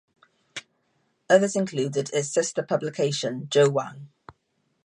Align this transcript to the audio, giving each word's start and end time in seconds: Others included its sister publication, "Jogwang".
Others 1.29 1.55
included 1.55 2.09
its 2.11 2.29
sister 2.29 2.63
publication, 2.63 3.45
"Jogwang". 3.51 4.07